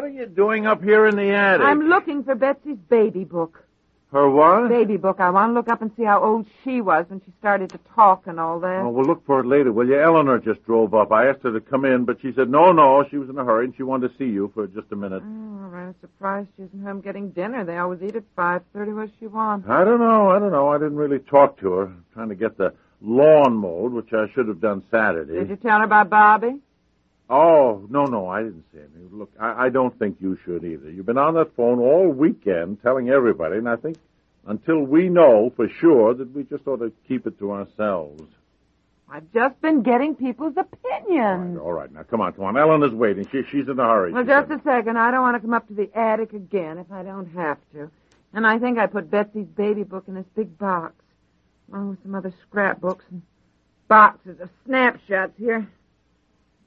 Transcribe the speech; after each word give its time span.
What 0.00 0.08
are 0.08 0.14
you 0.14 0.24
doing 0.24 0.66
up 0.66 0.82
here 0.82 1.06
in 1.06 1.14
the 1.14 1.30
attic? 1.30 1.66
I'm 1.66 1.82
looking 1.88 2.24
for 2.24 2.34
Betsy's 2.34 2.78
baby 2.88 3.24
book. 3.24 3.62
Her 4.12 4.30
what? 4.30 4.70
Baby 4.70 4.96
book. 4.96 5.20
I 5.20 5.28
want 5.28 5.50
to 5.50 5.52
look 5.52 5.68
up 5.68 5.82
and 5.82 5.90
see 5.94 6.04
how 6.04 6.24
old 6.24 6.46
she 6.64 6.80
was 6.80 7.04
when 7.08 7.20
she 7.20 7.32
started 7.38 7.68
to 7.70 7.78
talk 7.94 8.26
and 8.26 8.40
all 8.40 8.58
that. 8.60 8.80
Oh, 8.80 8.88
we'll 8.88 9.04
look 9.04 9.24
for 9.26 9.40
it 9.40 9.46
later, 9.46 9.72
will 9.72 9.86
you? 9.86 10.00
Eleanor 10.00 10.38
just 10.38 10.64
drove 10.64 10.94
up. 10.94 11.12
I 11.12 11.28
asked 11.28 11.42
her 11.42 11.52
to 11.52 11.60
come 11.60 11.84
in, 11.84 12.06
but 12.06 12.16
she 12.22 12.32
said 12.32 12.48
no, 12.48 12.72
no. 12.72 13.04
She 13.10 13.18
was 13.18 13.28
in 13.28 13.36
a 13.36 13.44
hurry 13.44 13.66
and 13.66 13.74
she 13.76 13.82
wanted 13.82 14.08
to 14.08 14.16
see 14.16 14.24
you 14.24 14.50
for 14.54 14.66
just 14.68 14.90
a 14.90 14.96
minute. 14.96 15.22
Oh, 15.22 15.74
I'm 15.74 15.94
surprised 16.00 16.48
she 16.56 16.62
isn't 16.62 16.82
home 16.82 17.02
getting 17.02 17.28
dinner. 17.30 17.62
They 17.66 17.76
always 17.76 18.00
eat 18.02 18.16
at 18.16 18.24
five 18.34 18.62
thirty. 18.72 18.92
What 18.92 19.10
she 19.20 19.26
want? 19.26 19.68
I 19.68 19.84
don't 19.84 20.00
know. 20.00 20.30
I 20.30 20.38
don't 20.38 20.50
know. 20.50 20.68
I 20.68 20.78
didn't 20.78 20.96
really 20.96 21.18
talk 21.18 21.60
to 21.60 21.72
her. 21.72 21.84
I'm 21.84 22.04
trying 22.14 22.30
to 22.30 22.34
get 22.34 22.56
the 22.56 22.72
lawn 23.02 23.54
mowed, 23.54 23.92
which 23.92 24.14
I 24.14 24.28
should 24.34 24.48
have 24.48 24.62
done 24.62 24.82
Saturday. 24.90 25.34
Did 25.34 25.50
you 25.50 25.56
tell 25.56 25.78
her 25.78 25.84
about 25.84 26.08
Bobby? 26.08 26.58
Oh, 27.32 27.86
no, 27.88 28.06
no, 28.06 28.28
I 28.28 28.42
didn't 28.42 28.64
say 28.74 28.80
anything. 28.80 29.08
Look, 29.12 29.30
I, 29.38 29.66
I 29.66 29.68
don't 29.68 29.96
think 29.98 30.16
you 30.20 30.36
should 30.44 30.64
either. 30.64 30.90
You've 30.90 31.06
been 31.06 31.16
on 31.16 31.34
that 31.34 31.54
phone 31.56 31.78
all 31.78 32.08
weekend 32.08 32.82
telling 32.82 33.08
everybody, 33.08 33.56
and 33.58 33.68
I 33.68 33.76
think 33.76 33.98
until 34.46 34.80
we 34.80 35.08
know 35.08 35.52
for 35.54 35.68
sure 35.68 36.12
that 36.14 36.34
we 36.34 36.42
just 36.42 36.66
ought 36.66 36.78
to 36.78 36.92
keep 37.06 37.26
it 37.28 37.38
to 37.38 37.52
ourselves. 37.52 38.22
I've 39.08 39.32
just 39.32 39.60
been 39.60 39.82
getting 39.82 40.14
people's 40.16 40.54
opinions. 40.56 41.58
All 41.58 41.72
right, 41.72 41.92
now 41.92 42.02
come 42.02 42.20
on, 42.20 42.32
come 42.32 42.44
on. 42.44 42.56
Ellen 42.56 42.82
is 42.82 42.92
waiting. 42.92 43.26
She, 43.30 43.42
she's 43.50 43.68
in 43.68 43.78
a 43.78 43.84
hurry. 43.84 44.12
Well, 44.12 44.22
She 44.24 44.28
just 44.28 44.48
said. 44.48 44.60
a 44.60 44.62
second. 44.64 44.98
I 44.98 45.10
don't 45.10 45.22
want 45.22 45.36
to 45.36 45.40
come 45.40 45.54
up 45.54 45.68
to 45.68 45.74
the 45.74 45.90
attic 45.96 46.32
again 46.32 46.78
if 46.78 46.90
I 46.90 47.02
don't 47.02 47.26
have 47.34 47.58
to. 47.74 47.90
And 48.32 48.46
I 48.46 48.58
think 48.58 48.78
I 48.78 48.86
put 48.86 49.10
Betsy's 49.10 49.46
baby 49.46 49.82
book 49.84 50.04
in 50.08 50.14
this 50.14 50.26
big 50.36 50.56
box, 50.58 50.94
along 51.72 51.90
with 51.90 52.02
some 52.02 52.14
other 52.14 52.32
scrapbooks 52.48 53.04
and 53.10 53.22
boxes 53.88 54.40
of 54.40 54.48
snapshots 54.66 55.32
here. 55.38 55.68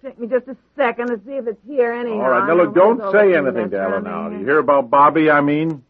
Take 0.04 0.20
me 0.20 0.28
just 0.28 0.48
a 0.50 0.58
second 0.76 1.08
to 1.08 1.22
see 1.26 1.34
if 1.34 1.48
it's 1.48 1.66
here 1.66 1.94
anyhow. 1.94 2.24
All 2.24 2.30
right, 2.30 2.48
now 2.48 2.56
look, 2.56 2.76
don't 2.76 3.00
say 3.14 3.36
anything 3.36 3.70
to 3.70 3.80
Ellen 3.82 4.04
now. 4.04 4.28
Do 4.28 4.38
you 4.38 4.44
hear 4.44 4.60
about 4.60 4.90
Bobby, 4.90 5.32
I 5.32 5.40
mean? 5.40 5.82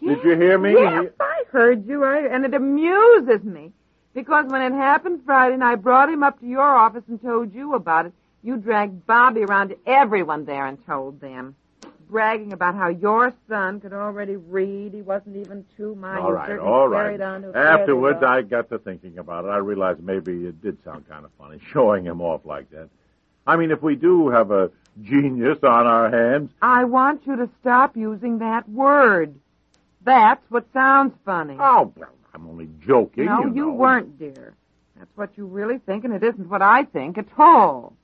Did 0.00 0.24
you 0.24 0.34
hear 0.36 0.58
me? 0.58 0.72
Yes, 0.72 1.12
I 1.20 1.44
heard 1.52 1.86
you, 1.86 2.02
I, 2.02 2.26
and 2.26 2.44
it 2.44 2.54
amuses 2.54 3.44
me. 3.44 3.72
Because 4.14 4.46
when 4.46 4.62
it 4.62 4.74
happened 4.74 5.20
Friday 5.24 5.54
and 5.54 5.62
I 5.62 5.76
brought 5.76 6.08
him 6.08 6.24
up 6.24 6.40
to 6.40 6.46
your 6.46 6.62
office 6.62 7.04
and 7.06 7.22
told 7.22 7.54
you 7.54 7.74
about 7.74 8.06
it, 8.06 8.12
you 8.42 8.56
dragged 8.56 9.06
Bobby 9.06 9.42
around 9.42 9.68
to 9.68 9.78
everyone 9.86 10.44
there 10.44 10.66
and 10.66 10.84
told 10.84 11.20
them. 11.20 11.54
Bragging 12.08 12.52
about 12.52 12.74
how 12.74 12.88
your 12.88 13.32
son 13.48 13.80
could 13.80 13.92
already 13.92 14.34
read. 14.34 14.94
He 14.94 15.02
wasn't 15.02 15.36
even 15.36 15.64
two. 15.76 15.94
My, 15.94 16.18
All 16.18 16.32
you 16.32 16.38
certainly 16.44 16.96
carried 16.96 17.20
on 17.20 17.42
to 17.42 17.50
a 17.50 17.52
fairly 17.52 17.80
Afterwards. 17.82 18.22
I 18.24 18.42
got 18.42 18.68
to 18.70 18.78
thinking 18.80 19.18
about 19.18 19.44
it. 19.44 19.48
I 19.48 19.58
realized 19.58 20.02
maybe 20.02 20.46
it 20.46 20.60
did 20.60 20.82
sound 20.82 21.08
kind 21.08 21.24
of 21.24 21.30
funny, 21.38 21.60
showing 21.72 22.04
him 22.04 22.20
off 22.20 22.44
like 22.44 22.68
that. 22.70 22.88
I 23.46 23.56
mean, 23.56 23.70
if 23.70 23.82
we 23.82 23.96
do 23.96 24.28
have 24.28 24.50
a 24.50 24.70
genius 25.02 25.58
on 25.62 25.86
our 25.86 26.10
hands, 26.10 26.50
I 26.60 26.84
want 26.84 27.26
you 27.26 27.36
to 27.36 27.48
stop 27.60 27.96
using 27.96 28.38
that 28.38 28.68
word. 28.68 29.34
That's 30.02 30.42
what 30.50 30.66
sounds 30.72 31.14
funny. 31.24 31.56
oh, 31.58 31.92
well, 31.96 32.10
I'm 32.34 32.48
only 32.48 32.68
joking. 32.86 33.26
no, 33.26 33.42
you, 33.42 33.54
you 33.54 33.66
know. 33.66 33.72
weren't, 33.72 34.18
dear. 34.18 34.54
That's 34.96 35.16
what 35.16 35.30
you 35.36 35.46
really 35.46 35.78
think, 35.78 36.04
and 36.04 36.12
it 36.14 36.22
isn't 36.22 36.48
what 36.48 36.62
I 36.62 36.84
think 36.84 37.18
at 37.18 37.26
all. 37.38 37.94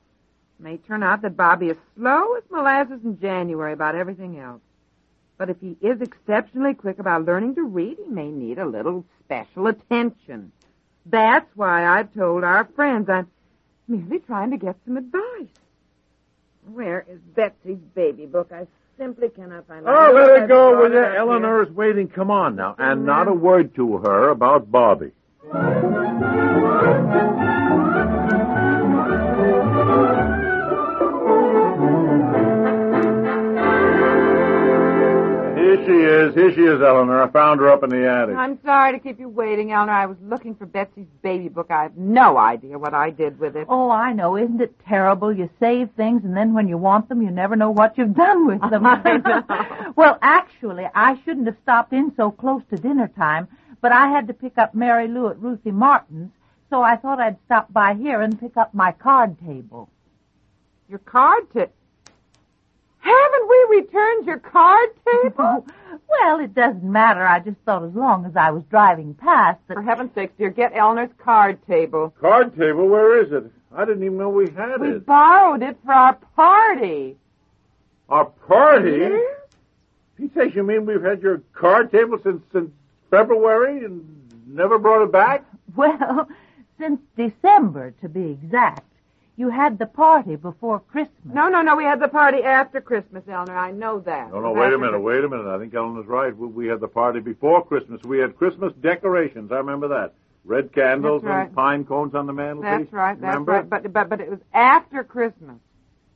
It 0.59 0.63
may 0.63 0.77
turn 0.79 1.03
out 1.03 1.23
that 1.23 1.37
Bobby 1.37 1.69
is 1.69 1.77
slow 1.97 2.35
as 2.37 2.43
molasses 2.51 3.01
in 3.05 3.21
January 3.21 3.73
about 3.73 3.95
everything 3.95 4.39
else. 4.39 4.63
But 5.39 5.51
if 5.51 5.61
he 5.61 5.77
is 5.83 6.01
exceptionally 6.01 6.73
quick 6.75 6.99
about 6.99 7.27
learning 7.27 7.57
to 7.57 7.63
read, 7.63 7.99
he 8.03 8.11
may 8.11 8.31
need 8.31 8.59
a 8.59 8.67
little 8.67 9.05
special 9.25 9.67
attention. 9.67 10.53
That's 11.05 11.49
why 11.55 11.87
I've 11.87 12.13
told 12.15 12.43
our 12.43 12.65
friends 12.75 13.09
I'm 13.11 13.29
merely 13.89 14.19
trying 14.21 14.51
to 14.51 14.57
get 14.57 14.77
some 14.85 14.97
advice. 14.97 15.49
Where 16.73 17.05
is 17.09 17.21
Betsy's 17.35 17.79
baby 17.95 18.27
book? 18.27 18.51
I 18.53 18.67
simply 18.99 19.29
cannot 19.29 19.67
find 19.69 19.87
it. 19.87 19.89
Oh, 19.89 20.13
let 20.13 20.31
I've 20.31 20.43
it 20.45 20.49
go, 20.49 20.71
brought 20.73 20.83
will 20.83 20.93
you? 20.93 20.99
it 20.99 21.05
up. 21.05 21.17
Eleanor 21.17 21.63
is 21.63 21.71
waiting. 21.71 22.09
Come 22.09 22.31
on 22.31 22.57
now. 22.57 22.75
And 22.79 23.05
not 23.07 23.29
a 23.29 23.33
mm. 23.33 23.41
word 23.41 23.75
to 23.77 23.99
her 23.99 24.31
about 24.31 24.71
Bobby. 24.71 25.13
Is. 35.97 36.35
Here 36.35 36.53
she 36.53 36.63
is, 36.63 36.81
Eleanor. 36.81 37.23
I 37.23 37.31
found 37.31 37.61
her 37.61 37.69
up 37.71 37.83
in 37.83 37.91
the 37.91 38.09
attic. 38.09 38.37
I'm 38.37 38.59
sorry 38.65 38.93
to 38.93 38.99
keep 38.99 39.19
you 39.19 39.29
waiting, 39.29 39.73
Eleanor. 39.73 39.93
I 39.93 40.07
was 40.07 40.17
looking 40.23 40.55
for 40.55 40.67
Betsy's 40.67 41.07
baby 41.23 41.49
book. 41.49 41.71
I 41.71 41.83
have 41.83 41.97
no 41.97 42.39
idea 42.39 42.79
what 42.79 42.95
I 42.95 43.11
did 43.11 43.39
with 43.39 43.57
it. 43.57 43.67
Oh, 43.69 43.91
I 43.91 44.13
know. 44.13 44.37
Isn't 44.37 44.61
it 44.61 44.75
terrible? 44.87 45.33
You 45.33 45.51
save 45.61 45.91
things, 45.97 46.25
and 46.25 46.37
then 46.37 46.55
when 46.55 46.69
you 46.69 46.79
want 46.79 47.09
them, 47.09 47.23
you 47.23 47.31
never 47.31 47.57
know 47.57 47.71
what 47.71 47.99
you've 47.99 48.15
done 48.15 48.47
with 48.47 48.61
them. 48.71 48.85
well, 49.97 50.19
actually, 50.23 50.87
I 50.95 51.21
shouldn't 51.25 51.47
have 51.47 51.57
stopped 51.63 51.93
in 51.93 52.13
so 52.17 52.31
close 52.31 52.63
to 52.71 52.77
dinner 52.77 53.09
time, 53.09 53.49
but 53.81 53.93
I 53.93 54.09
had 54.09 54.27
to 54.29 54.35
pick 54.35 54.59
up 54.59 54.75
Mary 54.75 55.09
Lou 55.09 55.29
at 55.29 55.39
Ruthie 55.41 55.71
Martin's, 55.71 56.31
so 56.71 56.83
I 56.83 56.97
thought 56.97 57.21
I'd 57.21 57.39
stop 57.45 57.73
by 57.73 57.95
here 57.95 58.21
and 58.21 58.39
pick 58.39 58.57
up 58.57 58.75
my 58.75 58.93
card 58.93 59.39
table. 59.41 59.89
Your 60.89 61.01
card 61.01 61.53
table? 61.53 61.73
Haven't 63.07 63.49
we 63.49 63.77
returned 63.77 64.27
your 64.27 64.39
card 64.39 64.89
table? 65.05 65.67
well, 66.09 66.41
it 66.41 66.55
doesn't 66.55 66.83
matter. 66.83 67.25
I 67.25 67.39
just 67.39 67.59
thought 67.65 67.85
as 67.85 67.95
long 67.95 68.27
as 68.27 68.35
I 68.35 68.51
was 68.51 68.65
driving 68.69 69.15
past 69.15 69.61
that. 69.69 69.75
For 69.75 69.83
heaven's 69.83 70.13
sake, 70.15 70.37
dear, 70.37 70.51
get 70.51 70.73
Eleanor's 70.75 71.15
card 71.19 71.65
table. 71.67 72.13
Card 72.21 72.57
table, 72.57 72.89
where 72.89 73.23
is 73.23 73.33
it? 73.33 73.51
I 73.73 73.85
didn't 73.85 74.03
even 74.03 74.19
know 74.19 74.31
we 74.31 74.51
had 74.51 74.71
it. 74.71 74.81
We 74.81 74.89
it. 74.93 75.07
borrowed 75.07 75.63
it 75.63 75.79
for 75.85 75.93
our 75.93 76.15
party. 76.35 77.17
Our 78.09 78.25
party? 78.25 78.91
Mm-hmm. 78.91 80.23
He 80.23 80.31
says 80.35 80.55
you 80.55 80.65
mean 80.65 80.87
we've 80.87 81.03
had 81.03 81.23
your 81.23 81.43
card 81.53 81.93
table 81.93 82.19
since 82.25 82.43
since 82.53 82.71
February 83.11 83.85
and 83.85 84.05
never 84.47 84.79
brought 84.79 85.05
it 85.05 85.13
back? 85.13 85.45
Well, 85.77 86.29
since 86.79 87.01
December, 87.17 87.93
to 88.01 88.09
be 88.09 88.31
exact. 88.31 88.83
You 89.39 89.51
had 89.51 89.79
the 89.79 89.87
party 89.87 90.37
before 90.37 90.81
Christmas. 90.81 91.19
No, 91.25 91.49
no, 91.49 91.61
no. 91.61 91.77
We 91.77 91.85
had 91.85 92.01
the 92.01 92.09
party 92.09 92.43
after 92.43 92.81
Christmas, 92.81 93.23
Eleanor. 93.29 93.57
I 93.57 93.71
know 93.71 94.01
that. 94.01 94.33
No, 94.33 94.41
no, 94.41 94.53
wait 94.53 94.73
a 94.73 94.79
minute, 94.79 94.99
wait 94.99 95.23
a 95.23 95.29
minute. 95.29 95.47
I 95.47 95.59
think 95.59 95.75
Eleanor's 95.75 96.07
right. 96.07 96.35
We, 96.35 96.47
we 96.47 96.67
had 96.67 96.81
the 96.81 96.89
party 96.89 97.21
before 97.21 97.65
Christmas. 97.65 98.01
We 98.05 98.19
had 98.19 98.37
Christmas 98.37 98.73
decorations. 98.81 99.53
I 99.53 99.57
remember 99.57 99.89
that. 99.89 100.15
Red 100.45 100.73
candles 100.73 101.23
right. 101.23 101.47
and 101.47 101.55
pine 101.55 101.85
cones 101.85 102.15
on 102.15 102.27
the 102.27 102.33
mantelpiece. 102.33 102.87
That's 102.87 102.93
right. 102.93 103.21
That's 103.21 103.35
remember? 103.35 103.53
right. 103.53 103.69
But 103.69 103.93
but 103.93 104.09
but 104.09 104.21
it 104.21 104.31
was 104.31 104.41
after 104.55 105.05
Christmas. 105.05 105.57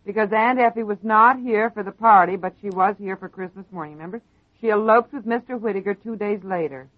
Because 0.06 0.32
Aunt 0.32 0.58
Effie 0.58 0.82
was 0.82 0.98
not 1.02 1.38
here 1.38 1.70
for 1.70 1.82
the 1.82 1.92
party, 1.92 2.36
but 2.36 2.54
she 2.62 2.70
was 2.70 2.96
here 2.98 3.16
for 3.16 3.28
Christmas 3.28 3.66
morning, 3.70 3.94
remember? 3.94 4.22
She 4.60 4.70
eloped 4.70 5.12
with 5.12 5.26
Mr. 5.26 5.60
Whittaker 5.60 5.94
two 5.94 6.16
days 6.16 6.42
later. 6.42 6.88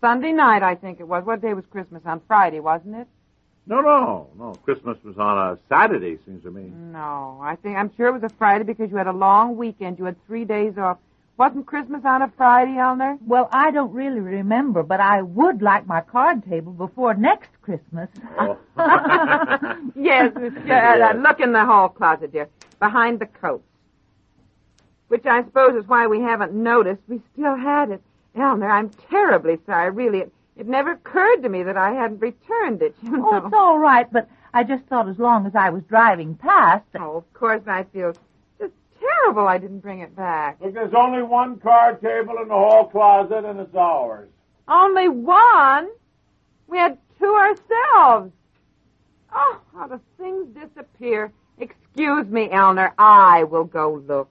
Sunday 0.00 0.32
night, 0.32 0.64
I 0.64 0.74
think 0.74 0.98
it 0.98 1.06
was. 1.06 1.24
What 1.24 1.40
day 1.40 1.54
was 1.54 1.64
Christmas? 1.70 2.02
On 2.04 2.20
Friday, 2.26 2.58
wasn't 2.58 2.96
it? 2.96 3.06
No, 3.66 3.80
no, 3.80 4.28
no. 4.38 4.54
Christmas 4.64 4.98
was 5.04 5.16
on 5.18 5.38
a 5.38 5.58
Saturday, 5.68 6.18
seems 6.26 6.42
to 6.42 6.50
me. 6.50 6.72
No, 6.74 7.38
I 7.40 7.56
think 7.56 7.76
I'm 7.76 7.94
sure 7.96 8.08
it 8.08 8.12
was 8.12 8.24
a 8.24 8.28
Friday 8.28 8.64
because 8.64 8.90
you 8.90 8.96
had 8.96 9.06
a 9.06 9.12
long 9.12 9.56
weekend. 9.56 9.98
You 9.98 10.04
had 10.06 10.26
three 10.26 10.44
days 10.44 10.76
off. 10.76 10.98
Wasn't 11.36 11.64
Christmas 11.64 12.02
on 12.04 12.22
a 12.22 12.32
Friday, 12.36 12.76
Eleanor? 12.76 13.18
Well, 13.26 13.48
I 13.52 13.70
don't 13.70 13.92
really 13.92 14.20
remember, 14.20 14.82
but 14.82 15.00
I 15.00 15.22
would 15.22 15.62
like 15.62 15.86
my 15.86 16.00
card 16.00 16.44
table 16.44 16.72
before 16.72 17.14
next 17.14 17.50
Christmas. 17.62 18.08
Oh. 18.38 18.58
yes, 19.96 20.32
Miss 20.38 20.52
uh, 20.70 21.14
Look 21.16 21.40
in 21.40 21.52
the 21.52 21.64
hall 21.64 21.88
closet, 21.88 22.32
dear, 22.32 22.48
behind 22.78 23.18
the 23.20 23.26
coats. 23.26 23.64
Which 25.08 25.24
I 25.24 25.42
suppose 25.44 25.74
is 25.74 25.88
why 25.88 26.06
we 26.06 26.20
haven't 26.20 26.52
noticed 26.52 27.00
we 27.08 27.20
still 27.32 27.56
had 27.56 27.90
it. 27.90 28.02
Eleanor, 28.34 28.70
I'm 28.70 28.90
terribly 29.10 29.58
sorry, 29.66 29.90
really. 29.90 30.20
It, 30.20 30.32
it 30.56 30.66
never 30.66 30.92
occurred 30.92 31.42
to 31.42 31.48
me 31.48 31.62
that 31.62 31.76
I 31.76 31.92
hadn't 31.92 32.20
returned 32.20 32.82
it, 32.82 32.94
you 33.02 33.16
know. 33.16 33.30
Oh, 33.32 33.36
it's 33.46 33.54
all 33.54 33.78
right, 33.78 34.10
but 34.12 34.28
I 34.54 34.64
just 34.64 34.84
thought 34.84 35.08
as 35.08 35.18
long 35.18 35.46
as 35.46 35.54
I 35.54 35.70
was 35.70 35.82
driving 35.84 36.34
past. 36.34 36.84
Oh, 36.98 37.16
of 37.16 37.32
course 37.32 37.62
I 37.66 37.84
feel 37.84 38.12
just 38.58 38.74
terrible 39.00 39.48
I 39.48 39.58
didn't 39.58 39.80
bring 39.80 40.00
it 40.00 40.14
back. 40.14 40.58
Look, 40.60 40.74
there's 40.74 40.94
only 40.94 41.22
one 41.22 41.58
card 41.58 42.00
table 42.00 42.36
in 42.42 42.48
the 42.48 42.54
hall 42.54 42.86
closet, 42.86 43.44
and 43.44 43.60
it's 43.60 43.74
ours. 43.74 44.28
Only 44.68 45.08
one? 45.08 45.88
We 46.66 46.78
had 46.78 46.98
two 47.18 47.34
ourselves. 47.34 48.32
Oh, 49.34 49.60
how 49.74 49.86
the 49.86 50.00
things 50.18 50.48
disappear. 50.54 51.32
Excuse 51.58 52.26
me, 52.26 52.50
Eleanor. 52.50 52.92
I 52.98 53.44
will 53.44 53.64
go 53.64 54.02
look. 54.06 54.28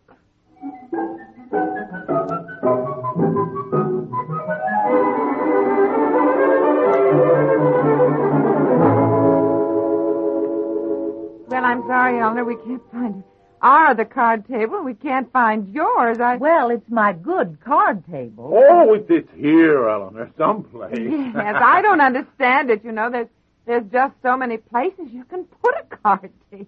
Sorry, 12.12 12.22
Eleanor. 12.22 12.46
We 12.46 12.56
can't 12.56 12.92
find 12.92 13.24
our 13.62 13.88
ah, 13.88 13.94
the 13.94 14.06
card 14.06 14.48
table. 14.48 14.82
We 14.84 14.94
can't 14.96 15.32
find 15.32 15.72
yours. 15.74 16.20
I. 16.20 16.38
Well, 16.38 16.70
it's 16.72 16.90
my 16.90 17.14
good 17.14 17.60
card 17.64 18.04
table. 18.10 18.52
Oh, 18.54 18.94
it's, 18.94 19.10
it's 19.10 19.30
here, 19.36 19.88
Eleanor, 19.88 20.32
someplace. 20.38 20.98
Yes, 21.00 21.56
I 21.60 21.82
don't 21.82 22.02
understand 22.02 22.70
it. 22.72 22.84
You 22.84 22.92
know, 22.92 23.10
there's 23.10 23.28
there's 23.66 23.84
just 23.92 24.14
so 24.24 24.36
many 24.36 24.58
places 24.58 25.08
you 25.12 25.24
can 25.26 25.44
put 25.46 25.76
a 25.76 25.96
card 25.98 26.32
table. 26.52 26.66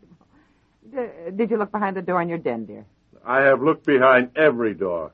D- 0.91 1.31
did 1.35 1.49
you 1.49 1.57
look 1.57 1.71
behind 1.71 1.97
the 1.97 2.01
door 2.01 2.21
in 2.21 2.29
your 2.29 2.37
den, 2.37 2.65
dear? 2.65 2.85
I 3.25 3.41
have 3.41 3.61
looked 3.61 3.85
behind 3.85 4.29
every 4.35 4.73
door. 4.73 5.11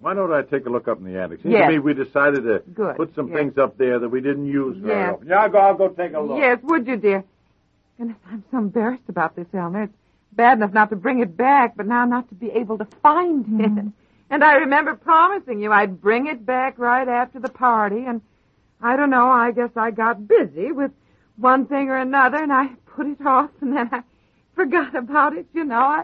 Why 0.00 0.12
don't 0.14 0.32
I 0.32 0.42
take 0.42 0.66
a 0.66 0.68
look 0.70 0.88
up 0.88 0.98
in 0.98 1.04
the 1.04 1.18
attic? 1.20 1.42
Seems 1.42 1.52
Yes. 1.52 1.68
to 1.68 1.72
me 1.74 1.78
we 1.78 1.94
decided 1.94 2.42
to 2.42 2.58
Good, 2.74 2.96
put 2.96 3.14
some 3.14 3.28
yes. 3.28 3.36
things 3.38 3.58
up 3.58 3.78
there 3.78 4.00
that 4.00 4.08
we 4.08 4.20
didn't 4.20 4.46
use 4.46 4.76
very 4.78 4.98
Yes. 4.98 5.14
often. 5.14 5.28
Yeah, 5.28 5.42
I'll 5.42 5.48
go, 5.48 5.58
I'll 5.58 5.74
go 5.76 5.88
take 5.90 6.12
a 6.14 6.20
look. 6.20 6.38
Yes, 6.38 6.58
would 6.64 6.86
you, 6.88 6.96
dear? 6.96 7.24
Goodness, 8.02 8.18
I'm 8.32 8.42
so 8.50 8.58
embarrassed 8.58 9.08
about 9.08 9.36
this, 9.36 9.46
Eleanor. 9.54 9.84
It's 9.84 9.92
bad 10.32 10.58
enough 10.58 10.72
not 10.72 10.90
to 10.90 10.96
bring 10.96 11.20
it 11.20 11.36
back, 11.36 11.76
but 11.76 11.86
now 11.86 12.04
not 12.04 12.28
to 12.30 12.34
be 12.34 12.50
able 12.50 12.76
to 12.78 12.84
find 13.00 13.60
it. 13.60 13.92
And 14.28 14.42
I 14.42 14.54
remember 14.54 14.96
promising 14.96 15.60
you 15.60 15.70
I'd 15.70 16.00
bring 16.00 16.26
it 16.26 16.44
back 16.44 16.80
right 16.80 17.06
after 17.06 17.38
the 17.38 17.48
party, 17.48 18.04
and 18.04 18.20
I 18.80 18.96
don't 18.96 19.10
know, 19.10 19.30
I 19.30 19.52
guess 19.52 19.70
I 19.76 19.92
got 19.92 20.26
busy 20.26 20.72
with 20.72 20.90
one 21.36 21.66
thing 21.66 21.90
or 21.90 21.96
another, 21.96 22.38
and 22.38 22.52
I 22.52 22.70
put 22.86 23.06
it 23.06 23.24
off, 23.24 23.50
and 23.60 23.76
then 23.76 23.88
I 23.92 24.02
forgot 24.56 24.96
about 24.96 25.36
it, 25.36 25.46
you 25.52 25.64
know. 25.64 25.76
I, 25.76 26.02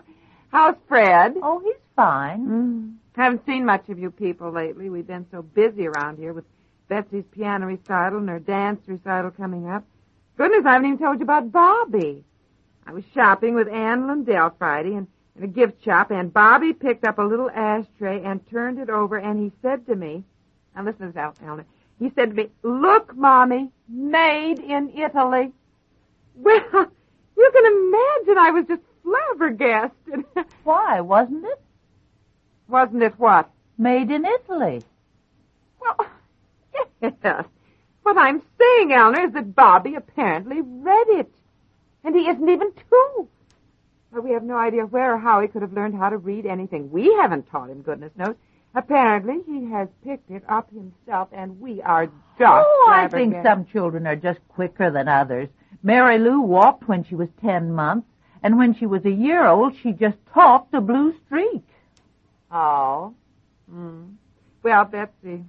how's 0.52 0.76
Fred? 0.86 1.34
Oh, 1.42 1.58
he's 1.58 1.82
fine. 1.96 2.46
Mm. 2.46 2.94
Haven't 3.16 3.44
seen 3.44 3.64
much 3.64 3.88
of 3.88 3.98
you 3.98 4.12
people 4.12 4.52
lately. 4.52 4.88
We've 4.88 5.04
been 5.04 5.26
so 5.32 5.42
busy 5.42 5.88
around 5.88 6.18
here 6.18 6.32
with 6.32 6.44
Betsy's 6.88 7.24
piano 7.32 7.66
recital 7.66 8.20
and 8.20 8.28
her 8.28 8.38
dance 8.38 8.86
recital 8.86 9.32
coming 9.32 9.68
up. 9.68 9.82
Goodness, 10.38 10.64
I 10.64 10.74
haven't 10.74 10.86
even 10.86 10.98
told 10.98 11.18
you 11.18 11.24
about 11.24 11.50
Bobby. 11.50 12.24
I 12.86 12.92
was 12.92 13.02
shopping 13.12 13.56
with 13.56 13.68
Ann 13.68 14.06
Lundell 14.06 14.54
Friday 14.56 14.94
and 14.94 15.08
in 15.36 15.44
a 15.44 15.48
gift 15.48 15.84
shop, 15.84 16.10
and 16.10 16.32
Bobby 16.32 16.72
picked 16.72 17.04
up 17.04 17.18
a 17.18 17.22
little 17.22 17.50
ashtray 17.50 18.22
and 18.24 18.40
turned 18.50 18.78
it 18.78 18.88
over, 18.90 19.16
and 19.16 19.38
he 19.38 19.52
said 19.62 19.86
to 19.86 19.94
me, 19.94 20.24
now 20.74 20.84
listen 20.84 21.00
to 21.00 21.06
this, 21.08 21.16
Al- 21.16 21.34
Eleanor. 21.44 21.64
He 21.98 22.10
said 22.14 22.30
to 22.30 22.34
me, 22.36 22.48
look, 22.62 23.16
Mommy, 23.16 23.70
made 23.88 24.58
in 24.58 24.90
Italy. 24.96 25.52
Well, 26.34 26.64
you 27.36 27.50
can 27.52 27.66
imagine 27.66 28.38
I 28.38 28.50
was 28.52 28.64
just 28.66 28.82
flabbergasted. 29.02 30.24
Why, 30.64 31.00
wasn't 31.00 31.44
it? 31.44 31.60
Wasn't 32.68 33.02
it 33.02 33.14
what? 33.18 33.50
Made 33.76 34.10
in 34.10 34.24
Italy. 34.24 34.82
Well, 35.80 36.06
yes. 37.24 37.44
What 38.08 38.16
I'm 38.16 38.40
saying, 38.58 38.90
Eleanor, 38.90 39.26
is 39.26 39.34
that 39.34 39.54
Bobby 39.54 39.94
apparently 39.94 40.62
read 40.62 41.08
it. 41.08 41.30
And 42.02 42.16
he 42.16 42.22
isn't 42.22 42.48
even 42.48 42.72
two. 42.72 43.28
Well, 44.10 44.22
we 44.22 44.30
have 44.30 44.44
no 44.44 44.56
idea 44.56 44.86
where 44.86 45.12
or 45.12 45.18
how 45.18 45.42
he 45.42 45.48
could 45.48 45.60
have 45.60 45.74
learned 45.74 45.94
how 45.94 46.08
to 46.08 46.16
read 46.16 46.46
anything. 46.46 46.90
We 46.90 47.12
haven't 47.20 47.50
taught 47.50 47.68
him, 47.68 47.82
goodness 47.82 48.12
knows. 48.16 48.34
Apparently, 48.74 49.42
he 49.46 49.66
has 49.66 49.88
picked 50.02 50.30
it 50.30 50.42
up 50.48 50.70
himself, 50.72 51.28
and 51.32 51.60
we 51.60 51.82
are 51.82 52.06
just 52.06 52.14
oh, 52.40 52.88
I 52.90 53.08
think 53.08 53.34
some 53.42 53.66
children 53.66 54.06
are 54.06 54.16
just 54.16 54.40
quicker 54.48 54.90
than 54.90 55.06
others. 55.06 55.50
Mary 55.82 56.18
Lou 56.18 56.40
walked 56.40 56.88
when 56.88 57.04
she 57.04 57.14
was 57.14 57.28
ten 57.42 57.74
months, 57.74 58.08
and 58.42 58.56
when 58.56 58.72
she 58.72 58.86
was 58.86 59.04
a 59.04 59.10
year 59.10 59.44
old, 59.44 59.76
she 59.82 59.92
just 59.92 60.16
talked 60.32 60.72
a 60.72 60.80
blue 60.80 61.14
streak. 61.26 61.68
Oh. 62.50 63.12
Mm. 63.70 64.14
Well, 64.62 64.86
Betsy 64.86 65.44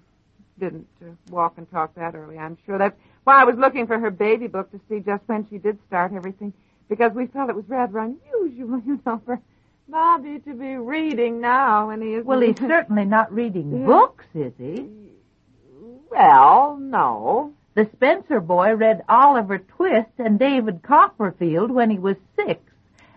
didn't 0.60 0.88
uh, 1.02 1.12
walk 1.30 1.54
and 1.58 1.70
talk 1.72 1.96
that 1.96 2.16
early, 2.16 2.38
I'm 2.38 2.58
sure. 2.66 2.78
That's 2.78 2.98
why 3.24 3.42
I 3.42 3.46
was 3.46 3.56
looking 3.58 3.88
for 3.88 3.98
her 4.00 4.12
baby 4.12 4.48
book 4.48 4.72
to 4.72 4.80
see 4.90 5.00
just 5.00 5.24
when 5.28 5.48
she 5.50 5.58
did 5.58 5.78
start 5.88 6.14
everything, 6.14 6.54
because 6.90 7.12
we 7.14 7.28
felt 7.28 7.50
it 7.50 7.56
was 7.56 7.66
rather 7.68 7.98
unusual, 8.00 8.82
you 8.86 9.00
know, 9.06 9.22
for 9.26 9.40
Bobby 9.88 10.40
to 10.40 10.54
be 10.54 10.76
reading 10.76 11.42
now, 11.42 11.90
and 11.90 12.04
he 12.04 12.14
is. 12.14 12.26
Well, 12.26 12.42
he's 12.42 12.58
certainly 12.60 13.06
not 13.06 13.34
reading 13.34 13.80
Yeah. 13.82 13.86
books, 13.88 14.26
is 14.36 14.54
he? 14.58 14.88
Well, 16.10 16.78
no. 16.78 17.54
The 17.76 17.88
Spencer 17.94 18.40
boy 18.42 18.76
read 18.76 19.04
Oliver 19.08 19.60
Twist 19.60 20.10
and 20.18 20.38
David 20.40 20.82
Copperfield 20.84 21.72
when 21.72 21.90
he 21.90 22.00
was 22.00 22.18
six, 22.36 22.60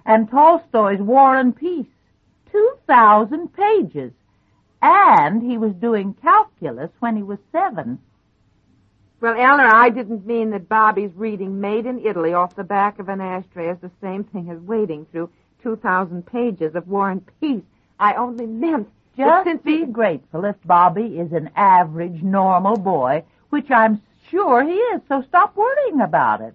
and 0.07 0.31
Tolstoy's 0.31 1.01
War 1.01 1.37
and 1.37 1.55
Peace. 1.57 1.87
Two 2.51 2.73
thousand 2.87 3.53
pages. 3.55 4.13
And 4.83 5.43
he 5.43 5.57
was 5.59 5.73
doing 5.75 6.15
calculus 6.15 6.91
when 6.99 7.17
he 7.17 7.23
was 7.23 7.39
seven. 7.53 8.01
Well, 9.21 9.35
Eleanor, 9.39 9.73
I 9.73 9.91
didn't 9.91 10.27
mean 10.27 10.51
that 10.51 10.69
Bobby's 10.69 11.15
reading 11.15 11.61
Made 11.61 11.87
in 11.87 12.05
Italy 12.05 12.35
off 12.35 12.57
the 12.57 12.65
back 12.65 12.99
of 12.99 13.09
an 13.09 13.21
ashtray 13.21 13.69
is 13.71 13.79
the 13.81 13.93
same 14.01 14.25
thing 14.25 14.51
as 14.51 14.59
wading 14.59 15.07
through 15.07 15.31
2,000 15.63 16.27
pages 16.27 16.75
of 16.75 16.89
War 16.89 17.11
and 17.11 17.23
Peace. 17.41 17.63
I 18.01 18.15
only 18.15 18.47
meant 18.47 18.89
Just 19.17 19.45
since 19.45 19.63
be 19.63 19.79
he... 19.79 19.87
grateful 19.87 20.45
if 20.45 20.57
Bobby 20.65 21.19
is 21.21 21.33
an 21.33 21.51
average, 21.55 22.21
normal 22.23 22.77
boy, 22.77 23.23
which 23.51 23.71
I'm 23.71 24.03
sure 24.29 24.65
he 24.65 24.75
is, 24.75 25.01
so 25.09 25.23
stop 25.23 25.55
worrying 25.55 26.01
about 26.01 26.41
it. 26.41 26.55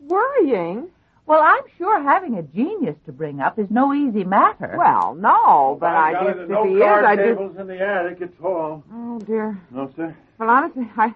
worrying. 0.00 0.88
Well, 1.26 1.40
I'm 1.40 1.62
sure 1.78 2.02
having 2.02 2.36
a 2.36 2.42
genius 2.42 2.96
to 3.06 3.12
bring 3.12 3.40
up 3.40 3.58
is 3.58 3.68
no 3.70 3.94
easy 3.94 4.24
matter. 4.24 4.74
Well, 4.76 5.14
no, 5.14 5.76
but 5.80 5.94
I 5.94 6.12
got 6.12 6.26
guess 6.26 6.36
it. 6.36 6.42
if 6.42 6.48
no 6.48 6.64
he 6.64 6.74
is, 6.74 6.82
card 6.82 7.04
I 7.04 7.16
just... 7.16 7.28
tables 7.28 7.56
in 7.58 7.66
the 7.68 7.80
attic 7.80 8.22
at 8.22 8.30
all. 8.44 8.82
Oh, 8.92 9.18
dear. 9.20 9.60
No, 9.70 9.90
sir. 9.96 10.16
Well, 10.38 10.50
honestly, 10.50 10.88
I... 10.96 11.14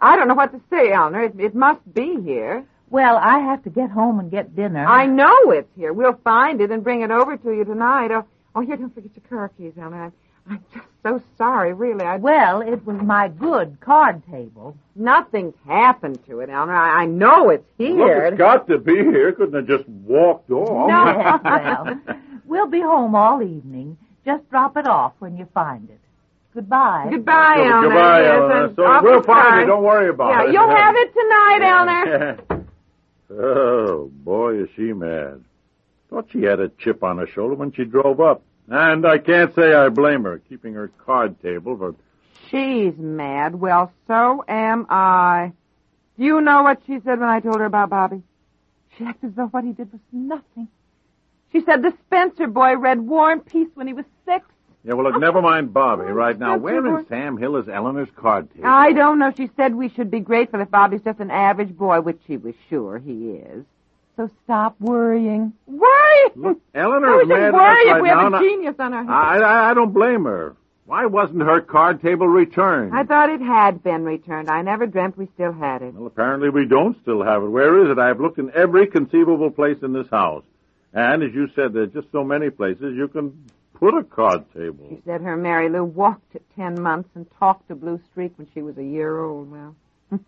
I 0.00 0.14
don't 0.14 0.28
know 0.28 0.34
what 0.34 0.52
to 0.52 0.60
say, 0.70 0.92
Eleanor. 0.92 1.24
It, 1.24 1.40
it 1.40 1.54
must 1.56 1.80
be 1.92 2.20
here. 2.22 2.64
Well, 2.88 3.16
I 3.16 3.40
have 3.40 3.64
to 3.64 3.70
get 3.70 3.90
home 3.90 4.20
and 4.20 4.30
get 4.30 4.54
dinner. 4.54 4.86
I 4.86 5.06
know 5.06 5.50
it's 5.50 5.68
here. 5.76 5.92
We'll 5.92 6.20
find 6.22 6.60
it 6.60 6.70
and 6.70 6.84
bring 6.84 7.02
it 7.02 7.10
over 7.10 7.36
to 7.36 7.50
you 7.50 7.64
tonight. 7.64 8.12
Oh, 8.12 8.24
oh 8.54 8.60
here, 8.60 8.76
don't 8.76 8.94
forget 8.94 9.10
your 9.16 9.24
car 9.28 9.50
keys, 9.58 9.72
Eleanor. 9.76 10.12
I'm, 10.48 10.54
I'm 10.54 10.64
just 10.74 10.86
so 11.02 11.22
sorry, 11.36 11.72
really. 11.72 12.04
I, 12.04 12.16
Well, 12.16 12.60
it 12.62 12.84
was 12.86 13.00
my 13.02 13.28
good 13.28 13.78
card 13.80 14.22
table. 14.30 14.76
nothing's 14.96 15.54
happened 15.66 16.18
to 16.26 16.40
it, 16.40 16.50
Eleanor. 16.50 16.74
I, 16.74 17.02
I 17.02 17.06
know 17.06 17.50
it's 17.50 17.66
here. 17.78 17.96
Look, 17.96 18.06
here. 18.08 18.26
it's 18.26 18.38
got 18.38 18.66
to 18.68 18.78
be 18.78 18.94
here. 18.96 19.32
Couldn't 19.32 19.54
have 19.54 19.66
just 19.78 19.88
walked 19.88 20.50
off. 20.50 20.88
No. 20.88 21.40
well, 21.44 22.00
we'll 22.46 22.66
be 22.68 22.80
home 22.80 23.14
all 23.14 23.42
evening. 23.42 23.96
Just 24.24 24.48
drop 24.50 24.76
it 24.76 24.86
off 24.86 25.12
when 25.20 25.36
you 25.36 25.46
find 25.54 25.88
it. 25.88 26.00
Goodbye. 26.54 27.08
Goodbye, 27.10 27.54
So, 27.56 27.62
Eleanor. 27.62 27.82
goodbye, 27.88 28.20
Yes, 28.22 28.30
Eleanor. 28.38 28.72
So 28.74 29.02
we'll 29.02 29.22
find 29.22 29.62
it. 29.62 29.66
Don't 29.66 29.82
worry 29.84 30.08
about 30.08 30.30
yeah, 30.30 30.48
it. 30.48 30.52
you'll 30.52 30.70
have 30.76 30.94
it 30.96 31.12
tonight, 31.12 31.60
Eleanor. 31.62 32.64
Oh, 33.30 34.10
boy, 34.24 34.62
is 34.62 34.68
she 34.74 34.94
mad. 34.94 35.44
Thought 36.08 36.28
she 36.32 36.42
had 36.42 36.60
a 36.60 36.70
chip 36.78 37.02
on 37.04 37.18
her 37.18 37.26
shoulder 37.26 37.54
when 37.56 37.72
she 37.72 37.84
drove 37.84 38.20
up. 38.20 38.42
And 38.70 39.06
I 39.06 39.18
can't 39.18 39.54
say 39.54 39.72
I 39.72 39.88
blame 39.88 40.24
her, 40.24 40.38
keeping 40.48 40.74
her 40.74 40.88
card 41.04 41.40
table, 41.40 41.76
for... 41.76 41.94
She's 42.50 42.96
mad. 42.96 43.54
Well, 43.54 43.92
so 44.06 44.44
am 44.46 44.86
I. 44.88 45.52
Do 46.18 46.24
you 46.24 46.40
know 46.40 46.62
what 46.62 46.82
she 46.86 46.98
said 47.04 47.20
when 47.20 47.28
I 47.28 47.40
told 47.40 47.56
her 47.56 47.64
about 47.64 47.90
Bobby? 47.90 48.22
She 48.96 49.04
acted 49.04 49.30
as 49.30 49.36
though 49.36 49.46
what 49.46 49.64
he 49.64 49.72
did 49.72 49.92
was 49.92 50.00
nothing. 50.12 50.68
She 51.52 51.62
said 51.64 51.82
the 51.82 51.92
Spencer 52.06 52.46
boy 52.46 52.76
read 52.76 53.00
War 53.00 53.30
and 53.32 53.44
Peace 53.44 53.68
when 53.74 53.86
he 53.86 53.92
was 53.92 54.04
six. 54.26 54.44
Yeah, 54.84 54.94
well, 54.94 55.10
look, 55.10 55.20
never 55.20 55.42
mind 55.42 55.72
Bobby 55.72 56.04
right 56.04 56.38
now. 56.38 56.56
Where 56.56 56.84
in 56.86 57.06
Sam 57.08 57.36
Hill 57.36 57.56
is 57.56 57.68
Eleanor's 57.68 58.08
card 58.16 58.50
table? 58.50 58.66
I 58.66 58.92
don't 58.92 59.18
know. 59.18 59.32
She 59.36 59.50
said 59.56 59.74
we 59.74 59.88
should 59.88 60.10
be 60.10 60.20
grateful 60.20 60.60
if 60.60 60.70
Bobby's 60.70 61.02
just 61.02 61.20
an 61.20 61.30
average 61.30 61.76
boy, 61.76 62.00
which 62.00 62.20
she 62.26 62.36
was 62.36 62.54
sure 62.68 62.98
he 62.98 63.30
is. 63.30 63.64
So 64.18 64.28
stop 64.42 64.74
worrying. 64.80 65.52
Worry? 65.66 66.30
Look, 66.34 66.60
Eleanor's 66.74 67.22
we 67.22 67.26
mad 67.28 67.40
at 67.40 67.48
us 67.48 67.52
worry 67.54 67.82
if 67.82 67.92
right 67.92 68.02
we 68.02 68.08
now. 68.08 68.16
have 68.16 68.26
and 68.26 68.34
a 68.34 68.38
I- 68.38 68.42
genius 68.42 68.74
on 68.80 68.92
our 68.92 69.04
hands. 69.04 69.10
I, 69.12 69.38
I, 69.38 69.70
I 69.70 69.74
don't 69.74 69.92
blame 69.94 70.24
her. 70.24 70.56
Why 70.86 71.06
wasn't 71.06 71.42
her 71.42 71.60
card 71.60 72.02
table 72.02 72.26
returned? 72.26 72.92
I 72.96 73.04
thought 73.04 73.30
it 73.30 73.40
had 73.40 73.80
been 73.84 74.04
returned. 74.04 74.50
I 74.50 74.62
never 74.62 74.86
dreamt 74.86 75.16
we 75.16 75.28
still 75.34 75.52
had 75.52 75.82
it. 75.82 75.94
Well, 75.94 76.06
apparently 76.08 76.48
we 76.48 76.66
don't 76.66 77.00
still 77.02 77.22
have 77.22 77.44
it. 77.44 77.46
Where 77.48 77.84
is 77.84 77.90
it? 77.90 77.98
I've 78.00 78.18
looked 78.20 78.38
in 78.38 78.50
every 78.54 78.88
conceivable 78.88 79.50
place 79.52 79.76
in 79.82 79.92
this 79.92 80.08
house. 80.10 80.44
And 80.92 81.22
as 81.22 81.32
you 81.32 81.48
said, 81.54 81.72
there's 81.72 81.92
just 81.92 82.10
so 82.10 82.24
many 82.24 82.50
places 82.50 82.96
you 82.96 83.06
can 83.06 83.38
put 83.74 83.94
a 83.94 84.02
card 84.02 84.44
table. 84.52 84.86
She 84.88 85.00
said 85.04 85.20
her 85.20 85.36
Mary 85.36 85.68
Lou 85.68 85.84
walked 85.84 86.34
at 86.34 86.42
ten 86.56 86.82
months 86.82 87.10
and 87.14 87.24
talked 87.38 87.68
to 87.68 87.76
Blue 87.76 88.00
Streak 88.10 88.32
when 88.36 88.48
she 88.52 88.62
was 88.62 88.76
a 88.78 88.84
year 88.84 89.20
old. 89.20 89.48
Well, 89.50 89.76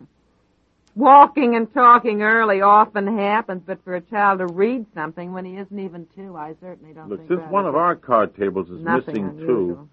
walking 0.95 1.55
and 1.55 1.71
talking 1.73 2.21
early 2.21 2.61
often 2.61 3.17
happens, 3.17 3.61
but 3.65 3.83
for 3.83 3.95
a 3.95 4.01
child 4.01 4.39
to 4.39 4.47
read 4.47 4.85
something 4.93 5.33
when 5.33 5.45
he 5.45 5.57
isn't 5.57 5.79
even 5.79 6.07
two, 6.15 6.35
I 6.35 6.55
certainly 6.61 6.93
don't 6.93 7.09
Look, 7.09 7.19
think 7.19 7.29
since 7.29 7.41
that 7.41 7.51
one 7.51 7.65
is 7.65 7.69
of 7.69 7.75
our 7.75 7.95
card 7.95 8.35
tables 8.35 8.69
is 8.69 8.81
nothing 8.81 9.13
missing 9.13 9.29
unusual. 9.29 9.75
too, 9.75 9.89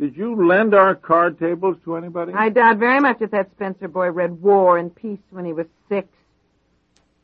did 0.00 0.16
you 0.16 0.46
lend 0.46 0.74
our 0.74 0.94
card 0.94 1.38
tables 1.38 1.76
to 1.84 1.96
anybody? 1.96 2.32
I 2.32 2.48
doubt 2.48 2.78
very 2.78 3.00
much 3.00 3.20
if 3.20 3.30
that 3.32 3.50
Spencer 3.52 3.88
boy 3.88 4.10
read 4.10 4.40
War 4.40 4.78
and 4.78 4.94
Peace 4.94 5.20
when 5.30 5.44
he 5.44 5.52
was 5.52 5.66
six. 5.88 6.08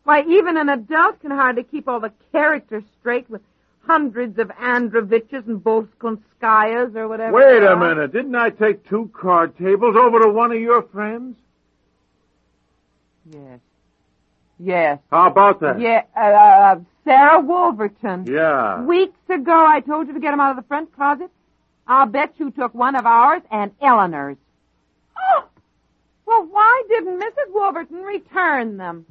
Why, 0.05 0.23
even 0.29 0.57
an 0.57 0.69
adult 0.69 1.21
can 1.21 1.33
hardly 1.33 1.65
keep 1.65 1.89
all 1.89 2.01
the 2.01 2.13
characters 2.31 2.85
straight 3.01 3.29
with 3.29 3.43
hundreds 3.87 4.39
of 4.39 4.49
Androviches 4.49 5.47
and 5.47 5.63
Bolskonskayas 5.63 6.95
or 6.95 7.09
whatever. 7.09 7.33
Wait 7.33 7.63
a 7.63 7.77
minute. 7.77 8.13
Didn't 8.13 8.35
I 8.35 8.51
take 8.51 8.89
two 8.89 9.11
card 9.13 9.57
tables 9.57 9.97
over 9.97 10.21
to 10.21 10.29
one 10.29 10.53
of 10.53 10.61
your 10.61 10.83
friends? 10.83 11.37
Yes. 13.31 13.61
Yes. 14.59 14.99
How 15.11 15.27
about 15.29 15.61
that? 15.61 15.81
Yeah, 15.81 16.03
uh, 16.17 16.21
uh, 16.21 16.81
Sarah 17.05 17.41
Wolverton. 17.41 18.27
Yeah. 18.27 18.83
Weeks 18.85 19.19
ago, 19.29 19.53
I 19.67 19.81
told 19.81 20.07
you 20.09 20.15
to 20.15 20.21
get 20.21 20.31
them 20.31 20.41
out 20.41 20.51
of 20.51 20.57
the 20.57 20.67
front 20.67 20.95
closet. 20.95 21.31
I'll 21.87 22.07
bet 22.07 22.35
you 22.39 22.51
took 22.51 22.75
one 22.75 22.97
of 22.97 23.07
ours 23.07 23.43
and 23.51 23.71
Eleanor's. 23.81 24.37
Oh! 25.19 25.45
Well, 26.25 26.47
why 26.51 26.83
didn't 26.89 27.21
Mrs. 27.21 27.53
Wolverton 27.53 28.03
return 28.03 28.77
them? 28.77 29.07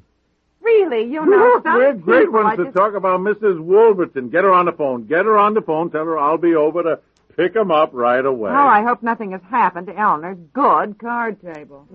Really, 0.62 1.03
you 1.03 1.24
know, 1.25 1.62
some 1.63 1.75
We're 1.75 1.93
great 1.93 2.25
people, 2.25 2.34
ones 2.43 2.48
I 2.53 2.55
to 2.55 2.63
just- 2.65 2.75
talk 2.75 2.95
about 2.95 3.19
Mrs. 3.19 3.60
Wolverton. 3.60 4.29
Get 4.29 4.43
her 4.43 4.51
on 4.51 4.65
the 4.65 4.72
phone. 4.74 5.05
Get 5.05 5.25
her 5.25 5.38
on 5.38 5.53
the 5.53 5.62
phone. 5.62 5.91
Tell 5.91 6.05
her 6.05 6.17
I'll 6.17 6.39
be 6.39 6.55
over 6.55 6.81
to 6.84 7.00
pick 7.36 7.56
'em 7.56 7.72
up 7.72 7.92
right 7.94 8.25
away. 8.25 8.51
Oh, 8.51 8.68
I 8.68 8.84
hope 8.84 9.04
nothing 9.04 9.32
has 9.32 9.42
happened 9.50 9.88
to 9.88 9.98
Eleanor's 9.98 10.38
good 10.54 10.98
card 11.00 11.38
table. 11.42 11.86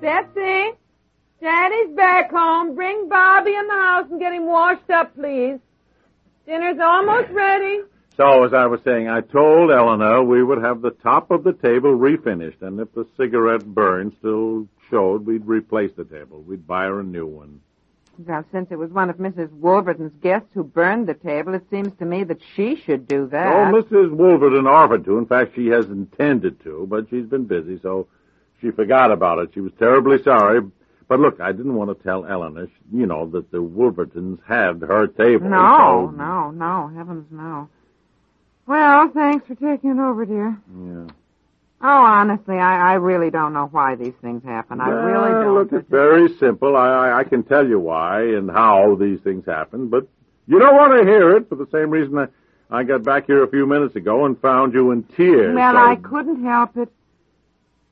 Betsy, 0.00 0.72
Daddy's 1.42 1.96
back 1.96 2.30
home. 2.30 2.74
Bring 2.74 3.08
Bobby 3.08 3.54
in 3.54 3.66
the 3.66 3.74
house 3.74 4.06
and 4.10 4.18
get 4.20 4.32
him 4.32 4.46
washed 4.46 4.90
up, 4.90 5.14
please. 5.14 5.58
Dinner's 6.46 6.78
almost 6.80 7.30
ready. 7.30 7.80
So, 8.16 8.44
as 8.44 8.52
I 8.52 8.66
was 8.66 8.80
saying, 8.84 9.08
I 9.08 9.20
told 9.22 9.70
Eleanor 9.70 10.22
we 10.22 10.42
would 10.42 10.62
have 10.62 10.82
the 10.82 10.90
top 10.90 11.30
of 11.30 11.42
the 11.44 11.52
table 11.52 11.96
refinished, 11.96 12.60
and 12.60 12.78
if 12.80 12.92
the 12.92 13.06
cigarette 13.16 13.64
burn 13.64 14.14
still 14.18 14.66
showed, 14.90 15.24
we'd 15.26 15.46
replace 15.46 15.92
the 15.96 16.04
table. 16.04 16.42
We'd 16.42 16.66
buy 16.66 16.84
her 16.84 17.00
a 17.00 17.04
new 17.04 17.26
one. 17.26 17.60
Well, 18.18 18.44
since 18.52 18.70
it 18.70 18.76
was 18.78 18.90
one 18.90 19.08
of 19.08 19.16
Mrs. 19.16 19.50
Wolverton's 19.52 20.12
guests 20.20 20.50
who 20.52 20.64
burned 20.64 21.06
the 21.06 21.14
table, 21.14 21.54
it 21.54 21.64
seems 21.70 21.96
to 21.98 22.04
me 22.04 22.24
that 22.24 22.40
she 22.54 22.76
should 22.76 23.08
do 23.08 23.26
that. 23.28 23.46
Oh, 23.72 23.80
Mrs. 23.80 24.10
Wolverton 24.10 24.66
offered 24.66 25.06
to. 25.06 25.16
In 25.16 25.24
fact, 25.24 25.54
she 25.54 25.68
has 25.68 25.86
intended 25.86 26.62
to, 26.64 26.86
but 26.90 27.08
she's 27.08 27.24
been 27.24 27.46
busy, 27.46 27.78
so 27.80 28.08
she 28.60 28.70
forgot 28.72 29.10
about 29.10 29.38
it. 29.38 29.50
She 29.54 29.60
was 29.60 29.72
terribly 29.78 30.22
sorry. 30.22 30.60
But 31.08 31.20
look, 31.20 31.40
I 31.40 31.52
didn't 31.52 31.74
want 31.74 31.96
to 31.96 32.04
tell 32.04 32.26
Eleanor, 32.26 32.68
you 32.92 33.06
know, 33.06 33.26
that 33.30 33.50
the 33.50 33.62
Wolvertons 33.62 34.40
had 34.46 34.82
her 34.82 35.06
table. 35.06 35.48
No, 35.48 36.10
so- 36.10 36.16
no, 36.16 36.50
no, 36.50 36.88
heavens 36.94 37.26
no. 37.30 37.68
Well, 38.70 39.10
thanks 39.12 39.48
for 39.48 39.56
taking 39.56 39.90
it 39.90 39.98
over, 39.98 40.24
dear. 40.24 40.56
Yeah. 40.72 41.06
Oh, 41.82 42.04
honestly, 42.04 42.54
I, 42.56 42.92
I 42.92 42.94
really 42.94 43.28
don't 43.28 43.52
know 43.52 43.66
why 43.66 43.96
these 43.96 44.12
things 44.22 44.44
happen. 44.44 44.80
I 44.80 44.90
really 44.90 45.30
don't. 45.44 45.54
Look, 45.56 45.72
it's 45.72 45.90
very 45.90 46.32
simple. 46.36 46.76
I, 46.76 46.88
I, 46.88 47.18
I 47.18 47.24
can 47.24 47.42
tell 47.42 47.66
you 47.66 47.80
why 47.80 48.22
and 48.22 48.48
how 48.48 48.94
these 48.94 49.18
things 49.22 49.44
happen, 49.44 49.88
but 49.88 50.06
you 50.46 50.60
don't 50.60 50.76
want 50.76 50.92
to 50.92 51.02
hear 51.04 51.36
it 51.36 51.48
for 51.48 51.56
the 51.56 51.66
same 51.72 51.90
reason 51.90 52.16
I, 52.16 52.28
I 52.70 52.84
got 52.84 53.02
back 53.02 53.26
here 53.26 53.42
a 53.42 53.50
few 53.50 53.66
minutes 53.66 53.96
ago 53.96 54.24
and 54.24 54.40
found 54.40 54.72
you 54.72 54.92
in 54.92 55.02
tears. 55.02 55.52
Well, 55.52 55.72
so- 55.72 55.76
I 55.76 55.96
couldn't 55.96 56.44
help 56.44 56.76
it. 56.76 56.92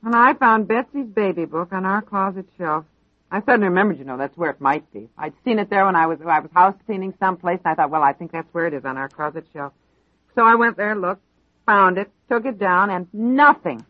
And 0.05 0.15
I 0.15 0.33
found 0.33 0.69
Betsy's 0.69 1.07
baby 1.07 1.43
book 1.43 1.73
on 1.73 1.85
our 1.85 2.01
closet 2.01 2.45
shelf. 2.57 2.85
I 3.29 3.41
suddenly 3.41 3.67
remembered, 3.67 3.99
you 3.99 4.05
know, 4.05 4.15
that's 4.15 4.37
where 4.37 4.51
it 4.51 4.61
might 4.61 4.89
be. 4.93 5.09
I'd 5.17 5.33
seen 5.43 5.59
it 5.59 5.69
there 5.69 5.85
when 5.85 5.97
I 5.97 6.07
was 6.07 6.19
I 6.25 6.39
was 6.39 6.49
house 6.53 6.75
cleaning 6.85 7.13
someplace, 7.19 7.59
and 7.65 7.73
I 7.73 7.75
thought, 7.75 7.89
well, 7.89 8.01
I 8.01 8.13
think 8.13 8.31
that's 8.31 8.47
where 8.53 8.65
it 8.67 8.73
is 8.73 8.85
on 8.85 8.95
our 8.95 9.09
closet 9.09 9.45
shelf. 9.51 9.73
So 10.35 10.45
I 10.45 10.55
went 10.55 10.77
there, 10.77 10.95
looked, 10.95 11.23
found 11.65 11.97
it, 11.97 12.09
took 12.29 12.45
it 12.45 12.57
down, 12.57 12.89
and 12.89 13.07
nothing. 13.13 13.85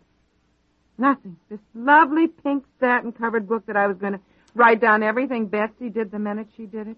Nothing. 0.98 1.38
This 1.50 1.60
lovely 1.74 2.28
pink 2.28 2.66
satin 2.80 3.12
covered 3.12 3.48
book 3.48 3.66
that 3.68 3.78
I 3.78 3.88
was 3.88 3.98
going 3.98 4.14
to 4.14 4.20
write 4.54 4.82
down 4.82 5.04
everything 5.04 5.48
Betsy 5.48 5.90
did 5.90 6.12
the 6.12 6.20
minute 6.20 6.48
she 6.58 6.66
did 6.66 6.88
it. 6.88 6.98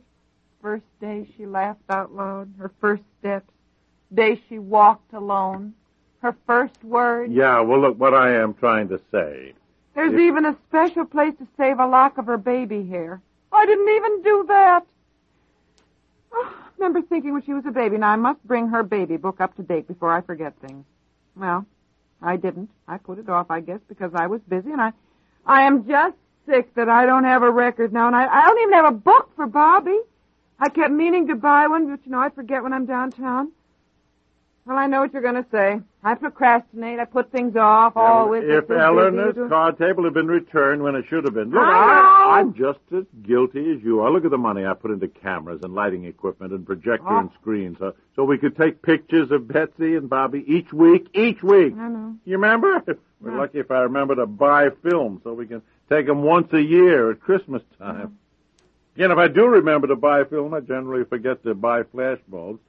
First 0.61 0.85
day 0.99 1.27
she 1.37 1.45
laughed 1.45 1.81
out 1.89 2.13
loud, 2.13 2.53
her 2.57 2.71
first 2.79 3.03
steps, 3.19 3.51
day 4.13 4.41
she 4.47 4.59
walked 4.59 5.13
alone, 5.13 5.73
her 6.21 6.35
first 6.45 6.83
word. 6.83 7.31
Yeah, 7.31 7.61
well, 7.61 7.81
look, 7.81 7.99
what 7.99 8.13
I 8.13 8.35
am 8.35 8.53
trying 8.53 8.89
to 8.89 8.99
say. 9.11 9.53
There's 9.95 10.13
even 10.13 10.45
a 10.45 10.55
special 10.67 11.05
place 11.05 11.33
to 11.39 11.47
save 11.57 11.79
a 11.79 11.87
lock 11.87 12.17
of 12.17 12.27
her 12.27 12.37
baby 12.37 12.87
hair. 12.87 13.21
I 13.51 13.65
didn't 13.65 13.89
even 13.89 14.21
do 14.21 14.45
that. 14.47 14.85
Oh, 16.33 16.55
I 16.57 16.83
remember 16.83 17.01
thinking 17.07 17.33
when 17.33 17.43
she 17.43 17.53
was 17.53 17.65
a 17.65 17.71
baby, 17.71 17.97
now 17.97 18.09
I 18.09 18.15
must 18.15 18.43
bring 18.43 18.69
her 18.69 18.83
baby 18.83 19.17
book 19.17 19.39
up 19.39 19.55
to 19.57 19.63
date 19.63 19.87
before 19.87 20.11
I 20.11 20.21
forget 20.21 20.53
things. 20.65 20.85
Well, 21.35 21.65
I 22.21 22.37
didn't. 22.37 22.69
I 22.87 22.97
put 22.97 23.19
it 23.19 23.29
off, 23.29 23.51
I 23.51 23.59
guess, 23.61 23.79
because 23.87 24.13
I 24.13 24.27
was 24.27 24.41
busy, 24.47 24.71
and 24.71 24.81
I, 24.81 24.93
I 25.45 25.63
am 25.63 25.87
just 25.87 26.15
sick 26.47 26.73
that 26.75 26.89
I 26.89 27.05
don't 27.05 27.23
have 27.23 27.43
a 27.43 27.51
record 27.51 27.93
now, 27.93 28.07
and 28.07 28.15
I, 28.15 28.25
I 28.27 28.45
don't 28.45 28.59
even 28.59 28.73
have 28.73 28.93
a 28.93 28.97
book 28.97 29.31
for 29.35 29.47
Bobby. 29.47 29.99
I 30.59 30.69
kept 30.69 30.91
meaning 30.91 31.27
to 31.27 31.35
buy 31.35 31.67
one, 31.67 31.89
but 31.89 32.05
you 32.05 32.11
know, 32.11 32.19
I 32.19 32.29
forget 32.29 32.63
when 32.63 32.73
I'm 32.73 32.85
downtown. 32.85 33.51
Well, 34.65 34.77
I 34.77 34.85
know 34.85 35.01
what 35.01 35.11
you're 35.11 35.23
going 35.23 35.43
to 35.43 35.45
say. 35.51 35.79
I 36.03 36.13
procrastinate. 36.13 36.99
I 36.99 37.05
put 37.05 37.31
things 37.31 37.55
off. 37.55 37.93
always. 37.95 38.43
if 38.45 38.69
Eleanor's 38.69 39.35
card 39.49 39.77
table 39.79 40.03
had 40.03 40.13
been 40.13 40.27
returned 40.27 40.83
when 40.83 40.95
it 40.95 41.05
should 41.09 41.23
have 41.25 41.33
been. 41.33 41.49
Look, 41.49 41.63
I 41.63 42.39
I'm 42.39 42.53
just 42.53 42.79
as 42.95 43.03
guilty 43.23 43.71
as 43.71 43.81
you 43.83 44.01
are. 44.01 44.11
Look 44.11 44.23
at 44.23 44.29
the 44.31 44.37
money 44.37 44.65
I 44.65 44.73
put 44.75 44.91
into 44.91 45.07
cameras 45.07 45.61
and 45.63 45.73
lighting 45.73 46.05
equipment 46.05 46.53
and 46.53 46.65
projector 46.65 47.07
Oh. 47.09 47.19
and 47.19 47.29
screens 47.41 47.77
so, 47.79 47.95
so 48.15 48.23
we 48.23 48.37
could 48.37 48.55
take 48.55 48.81
pictures 48.83 49.31
of 49.31 49.47
Betsy 49.47 49.95
and 49.95 50.07
Bobby 50.09 50.43
each 50.47 50.71
week, 50.71 51.07
each 51.15 51.41
week. 51.41 51.73
I 51.75 51.87
know. 51.89 52.15
You 52.25 52.33
remember? 52.33 52.83
We're 53.19 53.31
Yeah. 53.31 53.37
lucky 53.39 53.59
if 53.59 53.71
I 53.71 53.81
remember 53.81 54.15
to 54.15 54.27
buy 54.27 54.69
film 54.83 55.21
so 55.23 55.33
we 55.33 55.47
can 55.47 55.61
take 55.89 56.05
them 56.05 56.21
once 56.21 56.53
a 56.53 56.61
year 56.61 57.09
at 57.11 57.19
Christmas 57.19 57.63
time. 57.79 58.17
Again, 58.95 59.11
if 59.11 59.17
I 59.17 59.27
do 59.27 59.47
remember 59.47 59.87
to 59.87 59.95
buy 59.95 60.23
film, 60.25 60.53
I 60.53 60.59
generally 60.59 61.03
forget 61.05 61.41
to 61.43 61.55
buy 61.55 61.83
flash 61.83 62.19
bulbs, 62.27 62.59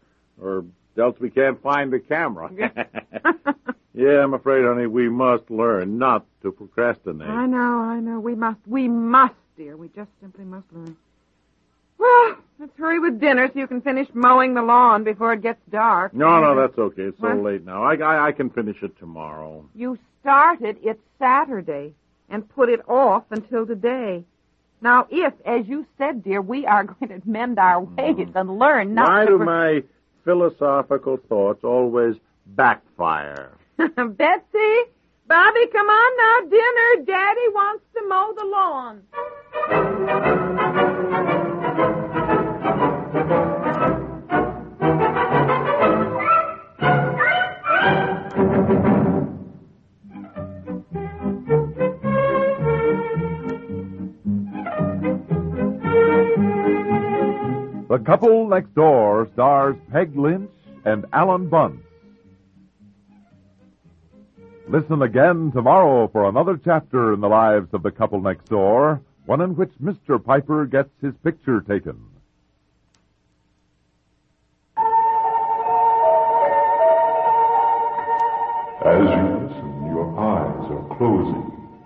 or 0.40 0.64
else 0.98 1.18
we 1.20 1.30
can't 1.30 1.60
find 1.62 1.92
the 1.92 2.00
camera. 2.00 2.50
yeah, 3.94 4.22
I'm 4.22 4.34
afraid, 4.34 4.64
honey, 4.64 4.86
we 4.86 5.08
must 5.08 5.50
learn 5.50 5.98
not 5.98 6.26
to 6.42 6.52
procrastinate. 6.52 7.28
I 7.28 7.46
know, 7.46 7.58
I 7.80 8.00
know. 8.00 8.20
We 8.20 8.34
must, 8.34 8.58
we 8.66 8.88
must, 8.88 9.34
dear. 9.56 9.76
We 9.76 9.88
just 9.88 10.10
simply 10.20 10.44
must 10.44 10.66
learn. 10.72 10.96
Well, 11.98 12.36
let's 12.58 12.76
hurry 12.76 12.98
with 12.98 13.20
dinner 13.20 13.48
so 13.52 13.58
you 13.58 13.68
can 13.68 13.80
finish 13.80 14.08
mowing 14.12 14.54
the 14.54 14.62
lawn 14.62 15.04
before 15.04 15.34
it 15.34 15.42
gets 15.42 15.60
dark. 15.70 16.12
No, 16.12 16.40
no, 16.40 16.60
that's 16.60 16.76
okay. 16.76 17.02
It's 17.02 17.20
so 17.20 17.28
What? 17.28 17.44
late 17.44 17.64
now. 17.64 17.84
I, 17.84 17.94
I, 17.94 18.26
I 18.28 18.32
can 18.32 18.50
finish 18.50 18.82
it 18.82 18.98
tomorrow. 18.98 19.64
You 19.74 19.98
started 20.20 20.78
it 20.82 20.98
Saturday 21.18 21.94
and 22.28 22.48
put 22.48 22.68
it 22.70 22.80
off 22.88 23.24
until 23.30 23.66
today. 23.66 24.24
Now, 24.80 25.06
if, 25.10 25.32
as 25.46 25.68
you 25.68 25.86
said, 25.96 26.24
dear, 26.24 26.42
we 26.42 26.66
are 26.66 26.84
going 27.00 27.20
to 27.20 27.28
mend 27.28 27.58
our 27.58 27.80
ways 27.82 28.16
mm. 28.16 28.34
and 28.34 28.58
learn 28.58 28.94
not 28.94 29.08
Why 29.08 29.24
to... 29.24 29.30
do 29.30 29.36
pro- 29.36 29.46
my 29.46 29.82
philosophical 30.24 31.18
thoughts 31.28 31.64
always 31.64 32.16
backfire? 32.46 33.52
Betsy, 33.78 34.74
Bobby, 35.26 35.66
come 35.72 35.86
on 35.86 36.16
now, 36.16 36.40
dinner. 36.48 37.04
Daddy 37.06 37.48
wants 37.48 37.84
to 37.94 38.02
mow 38.08 38.32
the 38.36 38.44
lawn. 38.44 39.02
The 57.92 57.98
Couple 57.98 58.48
Next 58.48 58.74
Door 58.74 59.28
stars 59.34 59.76
Peg 59.92 60.16
Lynch 60.16 60.48
and 60.86 61.04
Alan 61.12 61.50
Bunce. 61.50 61.82
Listen 64.66 65.02
again 65.02 65.52
tomorrow 65.52 66.08
for 66.08 66.26
another 66.26 66.58
chapter 66.64 67.12
in 67.12 67.20
the 67.20 67.28
lives 67.28 67.68
of 67.74 67.82
the 67.82 67.90
couple 67.90 68.22
next 68.22 68.46
door, 68.46 69.02
one 69.26 69.42
in 69.42 69.54
which 69.56 69.72
Mr. 69.78 70.24
Piper 70.24 70.64
gets 70.64 70.88
his 71.02 71.12
picture 71.22 71.60
taken. 71.60 72.02
As 74.78 74.84
you 79.04 79.36
listen, 79.36 79.84
your 79.92 80.18
eyes 80.18 80.64
are 80.70 80.96
closing. 80.96 81.44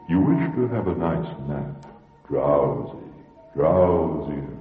You 0.08 0.20
wish 0.20 0.54
to 0.54 0.68
have 0.68 0.86
a 0.86 0.94
nice 0.94 1.36
nap. 1.48 1.84
Drowsy, 2.28 2.96
drowsier. 3.56 4.55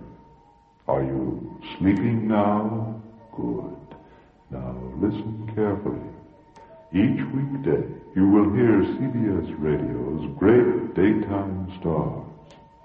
Are 0.87 1.01
you 1.01 1.59
sleeping 1.77 2.27
now? 2.27 3.01
Good. 3.35 3.97
Now 4.51 4.75
listen 5.01 5.51
carefully. 5.55 5.97
Each 6.93 7.25
weekday, 7.33 7.83
you 8.15 8.29
will 8.29 8.53
hear 8.53 8.83
CBS 8.93 9.55
Radio's 9.57 10.37
great 10.37 10.93
daytime 10.93 11.75
stars. 11.79 12.25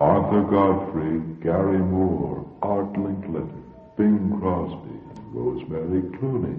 Arthur 0.01 0.43
Godfrey, 0.51 1.21
Garry 1.43 1.79
Moore, 1.79 2.47
Art 2.63 2.91
Linkletter, 2.95 3.63
Bing 3.99 4.35
Crosby, 4.41 4.99
and 5.15 5.35
Rosemary 5.35 6.01
Clooney. 6.19 6.59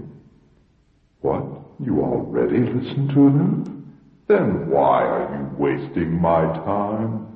What? 1.21 1.43
You 1.79 2.01
already 2.01 2.60
listen 2.60 3.07
to 3.07 3.15
them? 3.15 3.98
Then 4.27 4.69
why 4.69 5.03
are 5.03 5.36
you 5.36 5.57
wasting 5.57 6.21
my 6.21 6.43
time? 6.43 7.30